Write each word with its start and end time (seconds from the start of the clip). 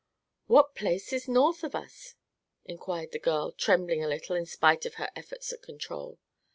"What 0.47 0.73
place 0.73 1.13
is 1.13 1.27
north 1.27 1.63
of 1.63 1.75
us?" 1.75 2.15
inquired 2.65 3.11
the 3.11 3.19
girl, 3.19 3.51
trembling 3.51 4.03
a 4.03 4.07
little 4.07 4.35
in 4.35 4.47
spite 4.47 4.83
of 4.87 4.95
her 4.95 5.11
efforts 5.15 5.53
at 5.53 5.61
control. 5.61 6.17